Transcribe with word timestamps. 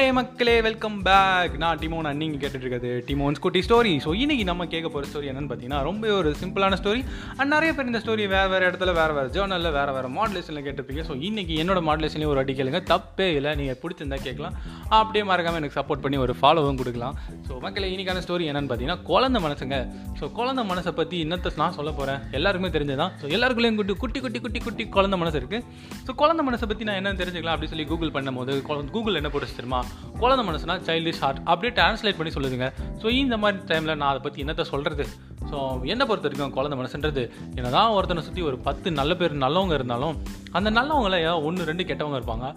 ஹே 0.00 0.04
மக்களே 0.16 0.52
welcome 0.66 0.94
back 1.06 1.54
நான் 1.62 1.80
டிமோன். 1.80 2.06
நீங்கள் 2.20 2.40
கேட்டுட்டு 2.42 2.64
இருக்கிறது 2.64 2.90
டிமோன்ஸ் 3.08 3.40
குட்டி 3.44 3.60
ஸ்டோரி 3.66 3.90
ஸோ 4.04 4.10
இன்றைக்கி 4.20 4.44
நம்ம 4.50 4.66
கேட்க 4.74 4.88
போகிற 4.92 5.08
ஸ்டோரி 5.08 5.26
என்னென்னு 5.30 5.50
பார்த்தீங்கன்னா 5.50 5.80
ரொம்ப 5.88 6.12
ஒரு 6.18 6.30
சிம்பிளான 6.42 6.76
ஸ்டோரி 6.80 7.00
அண்ட் 7.38 7.52
நிறைய 7.54 7.70
பேர் 7.76 7.88
இந்த 7.90 8.00
ஸ்டோரி 8.04 8.24
வேறு 8.34 8.50
வேறு 8.52 8.64
இடத்துல 8.68 8.92
வேறு 8.98 9.14
வேறு 9.16 9.30
ஜேர்னலில் 9.34 9.74
வேறு 9.78 9.94
வேறு 9.96 10.10
மாடலேஷனில் 10.14 10.64
கேட்டிருப்பீங்க. 10.66 11.02
ஸோ 11.08 11.16
இன்றைக்கி 11.28 11.56
என்னோட 11.62 11.82
மாடலேஷன்லேயும் 11.88 12.32
ஒரு 12.34 12.40
அடி 12.42 12.54
கேளுங்க. 12.60 12.80
தப்பே 12.92 13.26
இல்லை. 13.40 13.52
நீங்கள் 13.60 13.78
பிடிச்சிருந்தா 13.82 14.20
கேட்கலாம். 14.28 14.56
அப்படியே 15.00 15.24
மறக்காமல் 15.32 15.60
எனக்கு 15.62 15.78
சப்போர்ட் 15.80 16.04
பண்ணி 16.06 16.20
ஒரு 16.24 16.36
ஃபாலோவும் 16.40 16.80
கொடுக்கலாம். 16.80 17.18
ஸோ 17.48 17.60
மக்களே 17.66 17.90
இன்னைக்கான 17.96 18.22
ஸ்டோரி 18.26 18.46
என்னன்னு 18.52 18.70
பார்த்தீங்கன்னா 18.72 18.98
குழந்தை 19.10 19.42
மனசுங்க. 19.48 19.78
ஸோ 20.20 20.32
குழந்த 20.40 20.64
மனசை 20.70 20.94
பற்றி 21.02 21.18
இன்னத்தை 21.26 21.54
நான் 21.64 21.76
சொல்ல 21.80 21.92
போகிறேன் 22.00 22.24
எல்லாருக்குமே 22.38 22.72
தெரிஞ்சதான் 22.78 23.14
ஸோ 23.20 23.26
எல்லாருக்குள்ளேயும் 23.36 23.78
குட்டி 23.82 23.98
குட்டி 24.06 24.20
குட்டி 24.24 24.40
குட்டி 24.46 24.62
குட்டி 24.68 24.86
குழந்த 24.96 25.18
மனசு 25.24 25.38
இருக்குது 25.42 25.62
ஸோ 26.08 26.18
குழந்தை 26.24 26.44
மனசை 26.50 26.68
பற்றி 26.72 26.88
நான் 26.90 27.00
என்னன்னு 27.02 27.22
தெரிஞ்சுக்கலாம் 27.24 27.56
அப்படி 27.56 27.72
சொல்லி 27.74 27.88
கூகுள் 27.92 28.16
பண்ணும்போது 28.18 28.58
கூகுள் 28.96 29.20
என்ன 29.22 29.30
போட்டு 29.34 29.56
தெரியுமா? 29.60 29.82
குழந்த 30.20 30.42
மனசுனா 30.48 30.74
சைல்டிஷ் 30.86 31.20
ஹார்ட் 31.24 31.38
அப்படியே 31.50 31.72
டிரான்ஸ்லேட் 31.78 32.18
பண்ணி 32.18 32.32
சொல்லுதுங்க. 32.36 32.66
ஸோ 33.02 33.06
இந்த 33.22 33.34
மாதிரி 33.42 33.60
டைமில் 33.70 33.98
நான் 34.00 34.10
அதை 34.12 34.22
பற்றி 34.24 34.42
என்னத்தை 34.44 34.64
சொல்கிறது 34.72 35.04
ஸோ 35.50 35.58
என்னை 35.92 36.04
பொறுத்த 36.08 36.26
வரைக்கும் 36.28 36.52
குழந்த 36.56 36.74
மனசுன்றது 36.80 37.22
என்னதான் 37.58 37.94
ஒருத்தனை 37.96 38.22
சுற்றி 38.26 38.42
ஒரு 38.48 38.56
பத்து 38.66 38.88
நல்ல 38.98 39.12
பேர் 39.20 39.32
நல்லவங்க 39.44 39.74
இருந்தாலும் 39.78 40.16
அந்த 40.58 40.68
நல்லவங்கள 40.78 41.16
ஒன்று 41.46 41.68
ரெண்டு 41.70 41.84
கெட்டவங்க 41.88 42.18
இருப்பாங்க. 42.20 42.48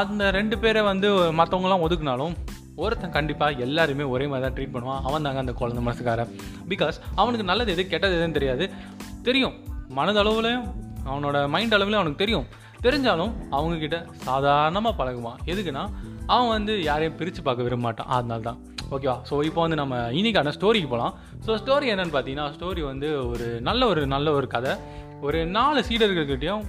அந்த 0.00 0.30
ரெண்டு 0.38 0.56
பேரை 0.62 0.82
வந்து 0.88 1.08
மற்றவங்களாம் 1.40 1.84
ஒதுக்குனாலும் 1.86 2.34
ஒருத்தன் 2.84 3.14
கண்டிப்பாக 3.16 3.62
எல்லாருமே 3.66 4.04
ஒரே 4.14 4.26
மாதிரி 4.32 4.44
தான் 4.46 4.56
ட்ரீட் 4.56 4.74
பண்ணுவான். 4.74 5.02
அவன் 5.08 5.26
தாங்க 5.26 5.40
அந்த 5.44 5.54
குழந்தை 5.60 5.80
மனசுக்காரன். 5.86 6.30
பிகாஸ் 6.72 6.98
அவனுக்கு 7.22 7.46
நல்லது 7.50 7.72
எது 7.74 7.82
கெட்டது 7.92 8.16
எதுன்னு 8.18 8.38
தெரியாது. 8.38 8.66
தெரியும். 9.28 9.56
மனதளவுலையும் 9.98 10.66
அவனோட 11.10 11.36
மைண்ட் 11.54 11.76
அளவுலையும் 11.78 12.02
அவனுக்கு 12.02 12.22
தெரியும். 12.24 12.46
தெரிஞ்சாலும் 12.86 13.32
அவங்கக்கிட்ட 13.56 13.98
சாதாரணமாக 14.28 14.94
பழகுவான். 15.00 15.40
எதுக்குன்னா 15.52 15.84
அவன் 16.30 16.48
வந்து 16.48 16.82
யாரையும் 16.82 17.16
பிரித்து 17.16 17.42
பார்க்க 17.42 17.62
விரும்ப 17.62 17.82
மாட்டான் 17.82 18.06
அதனால 18.08 18.40
தான் 18.40 18.58
ஓகேவா 18.90 19.16
ஸோ 19.30 19.44
இப்போ 19.44 19.60
வந்து 19.60 19.76
நம்ம 19.76 19.96
இன்னைக்கான 20.10 20.52
ஸ்டோரிக்கு 20.56 20.88
போகலாம் 20.88 21.14
ஸோ 21.46 21.50
ஸ்டோரி 21.62 21.88
என்னன்னு 21.92 22.14
பார்த்தீங்கன்னா 22.14 22.46
ஸ்டோரி 22.54 22.82
வந்து 22.84 23.28
ஒரு 23.28 23.46
நல்ல 23.60 23.86
ஒரு 23.86 24.06
நல்ல 24.06 24.32
ஒரு 24.32 24.46
கதை. 24.46 24.72
ஒரு 25.20 25.46
நாலு 25.46 25.84
சீடர்கள்கிட்டையும் 25.88 26.62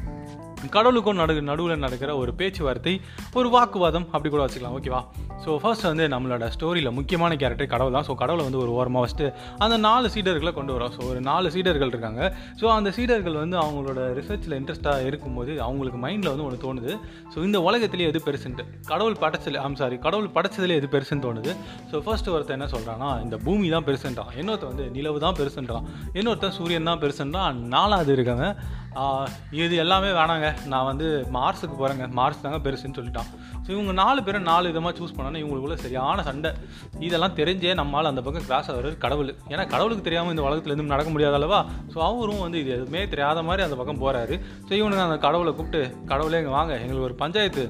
கடவுளுக்கும் 0.75 1.19
நடு 1.21 1.33
நடுவில் 1.49 1.83
நடக்கிற 1.85 2.11
ஒரு 2.21 2.31
பேச்சுவார்த்தை 2.39 2.93
ஒரு 3.39 3.47
வாக்குவாதம் 3.55 4.07
அப்படி 4.13 4.29
கூட 4.33 4.41
வச்சுக்கலாம். 4.45 4.75
ஓகேவா 4.79 5.01
ஸோ 5.43 5.51
ஃபர்ஸ்ட் 5.61 5.85
வந்து 5.89 6.05
நம்மளோட 6.13 6.47
ஸ்டோரியில் 6.55 6.89
முக்கியமான 6.97 7.35
கேரக்டர் 7.41 7.69
கடவுள் 7.73 7.95
தான். 7.97 8.05
ஸோ 8.07 8.13
கடவுளை 8.21 8.43
வந்து 8.47 8.59
ஒரு 8.63 8.71
ஓரமாக 8.79 9.01
வச்சுட்டு 9.03 9.27
அந்த 9.63 9.75
நாலு 9.85 10.07
சீடர்களை 10.15 10.51
கொண்டு 10.57 10.73
வரோம் 10.75 10.91
ஸோ 10.97 11.01
ஒரு 11.11 11.19
நாலு 11.29 11.47
சீடர்கள் 11.55 11.91
இருக்காங்க. 11.93 12.21
ஸோ 12.59 12.65
அந்த 12.77 12.89
சீடர்கள் 12.97 13.37
வந்து 13.43 13.57
அவங்களோட 13.63 14.01
ரிசர்ச்சில் 14.19 14.57
இன்ட்ரெஸ்ட்டாக 14.59 15.07
இருக்கும்போது 15.09 15.53
அவங்களுக்கு 15.67 16.01
மைண்டில் 16.05 16.31
வந்து 16.33 16.45
ஒன்று 16.47 16.59
தோணுது. 16.65 16.93
ஸோ 17.33 17.37
இந்த 17.47 17.61
உலகத்திலே 17.67 18.09
எது 18.11 18.21
பெருசுன்ட்டு 18.27 18.65
கடவுள் 18.91 19.17
படைச்சல 19.23 19.63
ஆம் 19.67 19.79
சாரி 19.81 19.97
கடவுள் 20.05 20.29
படைச்சதுலேயே 20.37 20.79
எது 20.81 20.89
பெருசுன்னு 20.97 21.25
தோணுது. 21.27 21.53
ஸோ 21.91 22.03
ஃபர்ஸ்ட் 22.07 22.31
ஒருத்தர் 22.35 22.57
என்ன 22.59 22.69
சொல்கிறான்னா 22.75 23.09
இந்த 23.25 23.37
பூமி 23.47 23.69
தான் 23.75 23.87
பெருசுன்றான். 23.89 24.31
இன்னொருத்தர் 24.41 24.73
வந்து 24.73 24.87
நிலவு 24.97 25.19
தான் 25.25 25.39
பெருசுன்றான். 25.41 25.87
இன்னொருத்தன் 26.19 26.55
சூரியன் 26.59 26.91
தான் 26.91 27.03
பெருசுன்றான். 27.05 27.59
நாலாவது 27.75 28.13
இருக்காங்க. 28.17 28.47
இது 29.63 29.75
எல்லாமே 29.83 30.09
வேணாங்க. 30.17 30.47
நான் 30.71 30.87
வந்து 30.89 31.07
மார்ஸுக்கு 31.37 31.75
போகிறேங்க 31.81 32.07
மார்ஸ் 32.19 32.41
தாங்க 32.45 32.59
பெருசுன்னு 32.65 32.97
சொல்லிட்டான். 32.99 33.29
ஸோ 33.65 33.69
இவங்க 33.75 33.93
நாலு 34.01 34.19
பேரும் 34.27 34.47
நாலு 34.51 34.71
விதமாக 34.71 34.93
சூஸ் 34.99 35.15
பண்ணோன்னா 35.17 35.41
இவங்களுக்குள்ள 35.43 35.77
சரியான 35.85 36.23
சண்டை. 36.29 36.51
இதெல்லாம் 37.07 37.37
தெரிஞ்சே 37.41 37.75
நம்மளால் 37.81 38.11
அந்த 38.11 38.23
பக்கம் 38.27 38.47
கிராஸ் 38.49 38.71
ஆகிறது 38.73 38.95
கடவுள். 39.05 39.31
ஏன்னா 39.53 39.65
கடவுளுக்கு 39.75 40.07
தெரியாமல் 40.09 40.35
இந்த 40.35 40.45
உலகத்தில் 40.47 40.75
எதுவும் 40.75 40.93
நடக்க 40.95 41.11
முடியாது 41.15 41.37
அல்லவா? 41.39 41.61
ஸோ 41.93 41.99
அவரும் 42.09 42.43
வந்து 42.45 42.59
இது 42.63 42.71
எதுவுமே 42.79 43.03
தெரியாத 43.13 43.43
மாதிரி 43.49 43.67
அந்த 43.67 43.77
பக்கம் 43.81 44.03
போகிறாரு 44.03 44.37
ஸோ 44.67 44.73
இவனுங்க 44.81 45.05
அந்த 45.09 45.19
கடவுளை 45.27 45.53
கூப்பிட்டு 45.53 45.83
கடவுளே 46.11 46.41
இங்கே 46.43 46.53
வாங்க. 46.59 46.73
எங்களுக்கு 46.83 47.09
ஒரு 47.11 47.17
பஞ்சாயத்து. 47.23 47.65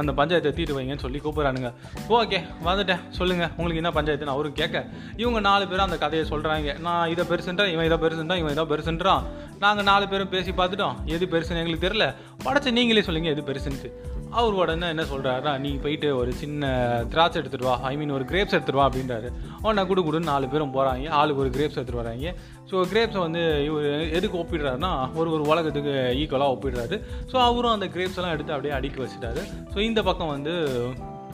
அந்த 0.00 0.12
பஞ்சாயத்தை 0.18 0.50
தீட்டு 0.54 0.76
வைங்கன்னு 0.76 1.02
சொல்லி 1.02 1.18
கூப்பிட்றானுங்க. 1.24 1.68
ஓகே 2.16 2.38
வந்துட்டேன். 2.68 3.02
சொல்லுங்கள் 3.18 3.50
உங்களுக்கு 3.56 3.82
என்ன 3.82 3.92
பஞ்சாயத்துன்னு 3.96 4.32
அவரும் 4.32 4.56
கேட்க. 4.60 4.78
இவங்க 5.20 5.40
நாலு 5.46 5.64
பேரும் 5.70 5.86
அந்த 5.86 5.98
கதையை 6.04 6.24
சொல்கிறாங்க 6.30 6.72
நான் 6.86 7.10
இதை 7.12 7.24
பெருசுன்றேன் 7.30 7.70
இவன் 7.74 7.86
இதை 7.88 7.98
பெருசுன்றான் 8.04 8.40
இவன் 8.42 8.54
இதை 8.56 8.64
பெருசுன்றான். 8.72 9.22
நாங்கள் 9.64 9.88
நாலு 9.90 10.04
பேரும் 10.12 10.32
பேசி 10.34 10.50
பார்த்துட்டோம். 10.58 10.96
எது 11.14 11.24
பெருசுன்னு 11.32 11.62
எங்களுக்கு 11.62 11.86
தெரில 11.86 12.06
படைச்ச 12.46 12.70
நீங்களே 12.78 13.06
சொல்லுங்க 13.06 13.28
எது 13.34 13.42
பெருசுன்ட்டு 13.48 13.90
அவர் 14.38 14.56
உடனே 14.60 14.86
என்ன 14.92 15.02
சொல்கிறாருன்னா 15.10 15.52
நீ 15.64 15.70
போயிட்டு 15.82 16.08
ஒரு 16.20 16.30
சின்ன 16.40 16.70
திராட்சை 17.12 17.36
எடுத்துகிட்டு 17.40 17.68
வா. 17.68 17.74
ஐ 17.90 17.92
மீன் 17.98 18.14
ஒரு 18.16 18.24
கிரேப்ஸ் 18.30 18.54
எடுத்துகிட்டு 18.56 18.80
வா 18.80 18.86
அப்படின்றாரு. 18.88 19.28
உடனே 19.64 19.82
குடு 19.90 20.02
குடுன்னு 20.06 20.30
நாலு 20.30 20.46
பேரும் 20.52 20.72
போகிறாங்க 20.76 21.10
ஆளுக்கு 21.18 21.42
ஒரு 21.44 21.50
கிரேப்ஸ் 21.56 21.76
எடுத்துகிட்டு 21.78 22.02
வராங்க. 22.02 22.32
ஸோ 22.70 22.84
கிரேப்ஸை 22.92 23.20
வந்து 23.26 23.42
இவர் 23.68 23.86
எதுக்கு 24.18 24.36
ஒப்பிடுறாருன்னா 24.42 24.92
ஒரு 25.20 25.30
ஒரு 25.36 25.44
உலகத்துக்கு 25.52 25.94
ஈக்குவலாக 26.22 26.54
ஒப்பிடுறாரு. 26.54 26.98
ஸோ 27.32 27.36
அவரும் 27.48 27.74
அந்த 27.76 27.88
கிரேப்ஸ் 27.96 28.18
எல்லாம் 28.20 28.34
எடுத்து 28.36 28.54
அப்படியே 28.56 28.74
அடுக்கி 28.78 29.00
வச்சுட்டாரு. 29.04 29.44
ஸோ 29.74 29.78
இந்த 29.90 30.02
பக்கம் 30.08 30.32
வந்து 30.36 30.54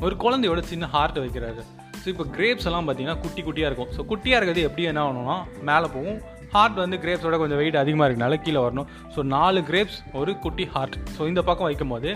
ஒரு 0.06 0.16
குழந்தையோட 0.24 0.62
சின்ன 0.72 0.90
ஹார்ட்டை 0.96 1.22
வைக்கிறாரு. 1.26 1.64
ஸோ 2.02 2.06
இப்போ 2.12 2.26
கிரேப்ஸ் 2.36 2.68
எல்லாம் 2.68 2.86
பார்த்தீங்கன்னா 2.88 3.20
குட்டி 3.24 3.42
குட்டியாக 3.48 3.70
இருக்கும். 3.70 3.90
ஸோ 3.96 4.02
குட்டியாக 4.12 4.38
இருக்கிறது 4.40 4.66
எப்படி 4.68 4.86
என்ன 4.92 5.02
ஆகணும்னா 5.06 5.38
மேலே 5.70 5.88
போகும் 5.96 6.20
ஹார்ட் 6.52 6.78
வந்து 6.82 6.96
கிரேப்ஸோட 7.04 7.36
கொஞ்சம் 7.42 7.60
வெயிட் 7.62 7.76
அதிகமாக 7.76 8.08
இருக்கனால 8.08 8.36
கீழே 8.42 8.60
வரணும். 8.66 8.88
ஸோ 9.14 9.22
நாலு 9.36 9.60
கிரேப்ஸ் 9.60 9.98
ஒரு 10.12 10.32
குட்டி 10.44 10.64
ஹார்ட் 10.74 10.96
ஸோ 11.16 11.26
இந்த 11.30 11.42
பக்கம் 11.42 11.68
வைக்கும் 11.70 11.92
போது 11.94 12.10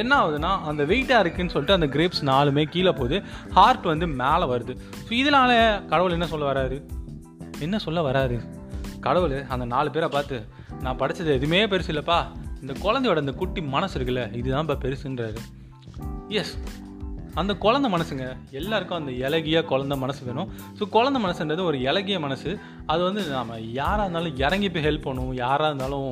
என்ன 0.00 0.12
ஆகுதுன்னா 0.20 0.52
அந்த 0.70 0.82
வெயிட்டாக 0.90 1.24
இருக்குன்னு 1.24 1.54
சொல்லிட்டு 1.54 1.78
அந்த 1.78 1.88
கிரேப்ஸ் 1.96 2.22
நாலுமே 2.30 2.64
கீழே 2.74 2.92
போகுது 3.00 3.18
ஹார்ட் 3.50 3.86
வந்து 3.92 4.06
மேலே 4.22 4.46
வருது. 4.52 4.74
ஸோ 5.06 5.12
இதனால 5.22 5.50
கடவுள் 5.88 6.16
என்ன 6.18 6.26
சொல்ல 6.26 6.52
வராரு? 6.52 6.78
என்ன 7.60 7.78
சொல்ல 7.78 8.00
வராரு? 8.10 8.38
கடவுள் 9.00 9.36
அந்த 9.54 9.64
நாலு 9.74 9.90
பேரை 9.90 10.08
பார்த்து 10.08 10.38
நான் 10.80 10.96
படித்தது 10.96 11.32
எதுவுமே 11.32 11.60
பெருசு 11.66 11.92
இல்லைப்பா. 11.94 12.18
இந்த 12.60 12.74
குழந்தையோட 12.84 13.16
அந்த 13.16 13.32
குட்டி 13.32 13.60
மனசு 13.74 13.94
இருக்குல்ல 13.98 14.22
இதுதான் 14.34 14.66
இப்போ 14.66 14.88
பெருசுன்றாரு. 14.88 15.40
எஸ் 16.28 16.54
அந்த 17.40 17.52
குழந்த 17.64 17.86
மனசுங்க 17.94 18.24
எல்லாருக்கும் 18.60 18.98
அந்த 18.98 19.12
இலகிய 19.26 19.60
குழந்த 19.70 19.94
மனசு 20.02 20.22
வேணும். 20.26 20.50
ஸோ 20.78 20.86
குழந்த 20.96 21.18
மனசுன்றது 21.24 21.62
ஒரு 21.70 21.78
இலகிய 21.80 22.18
மனசு. 22.20 22.50
அது 22.86 23.02
வந்து 23.02 23.22
நம்ம 23.28 23.58
யாராக 23.80 24.02
இருந்தாலும் 24.02 24.36
இறங்கி 24.46 24.70
போய் 24.70 24.86
ஹெல்ப் 24.88 25.06
பண்ணுவோம் 25.08 25.38
யாராக 25.44 25.70
இருந்தாலும் 25.70 26.10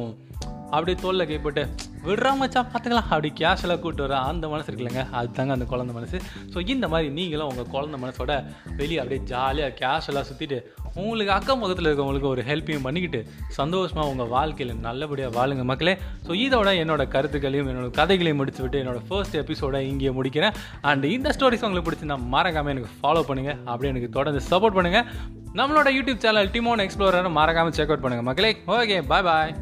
அப்படியே 0.74 0.98
தோலில் 1.02 1.28
கைப்பட்டு 1.30 1.64
விடுறா 2.06 2.30
மச்சான். 2.40 2.68
பார்த்துக்கலாம் 2.70 3.10
அப்படி 3.14 3.28
கேஷலாக 3.40 3.78
கூப்பிட்டு 3.82 4.04
வர 4.06 4.14
அந்த 4.28 4.44
மனசு 4.52 4.68
இருக்குல்லங்க. 4.70 5.02
அதுதாங்க 5.18 5.52
அந்த 5.56 5.66
குழந்த 5.72 5.92
மனசு. 5.98 6.18
ஸோ 6.52 6.60
இந்த 6.74 6.86
மாதிரி 6.92 7.08
நீங்களும் 7.18 7.50
உங்கள் 7.52 7.68
குழந்த 7.74 7.98
மனசோட 8.04 8.32
வெளியே 8.78 9.00
அப்படியே 9.02 9.22
ஜாலியாக 9.32 9.74
கேஷலாக 9.82 10.24
சுற்றிட்டு 10.30 10.58
உங்களுக்கு 11.02 11.32
அக்கம் 11.36 11.60
பக்கத்தில் 11.62 11.88
இருக்கவங்களுக்கு 11.88 12.28
ஒரு 12.32 12.42
ஹெல்ப்பையும் 12.48 12.86
பண்ணிக்கிட்டு 12.86 13.20
சந்தோஷமாக 13.58 14.10
உங்கள் 14.12 14.30
வாழ்க்கையில் 14.34 14.72
நல்லபடியாக 14.86 15.32
வாழுங்க 15.36 15.64
மக்களே. 15.70 15.94
ஸோ 16.26 16.32
இதோட 16.46 16.70
என்னோட 16.82 17.02
கருத்துக்களையும் 17.14 17.68
என்னோட 17.72 17.88
கதைகளையும் 18.00 18.40
முடிச்சு 18.40 18.62
விட்டு 18.64 18.80
என்னோட 18.82 19.00
ஃபர்ஸ்ட் 19.08 19.38
எபிசோட 19.42 19.78
இங்கே 19.90 20.12
முடிக்கிறேன். 20.18 20.56
அண்ட் 20.90 21.06
இந்த 21.16 21.30
ஸ்டோரிஸ் 21.36 21.64
உங்களுக்கு 21.68 21.88
பிடிச்சிருந்தா 21.88 22.18
மறக்காமல் 22.34 22.74
எனக்கு 22.74 22.92
ஃபாலோ 22.98 23.22
பண்ணுங்கள் 23.30 23.58
அப்படியே 23.70 23.92
எனக்கு 23.94 24.10
தொடர்ந்து 24.18 24.42
சப்போர்ட் 24.50 24.78
பண்ணுங்கள் 24.78 25.06
நம்மளோட 25.60 25.88
யூடியூப் 25.98 26.22
சேனல் 26.26 26.52
டிமோன் 26.56 26.84
எக்ஸ்ப்ளோரர் 26.86 27.30
மறக்காமல் 27.38 27.78
செக் 27.78 27.92
அவுட் 27.92 28.04
பண்ணுங்கள் 28.06 28.28
மக்களே. 28.30 28.52
ஓகே 28.76 28.98
பாய் 29.12 29.26
பாய் 29.30 29.54